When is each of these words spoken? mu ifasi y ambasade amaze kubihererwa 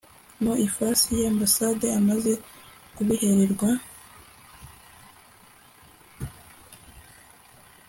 mu 0.43 0.53
ifasi 0.67 1.09
y 1.21 1.27
ambasade 1.31 1.85
amaze 1.99 2.33
kubihererwa 2.93 3.69